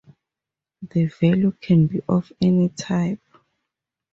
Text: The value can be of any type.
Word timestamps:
The 0.81 1.05
value 1.05 1.51
can 1.61 1.85
be 1.85 2.01
of 2.09 2.31
any 2.41 2.69
type. 2.69 3.21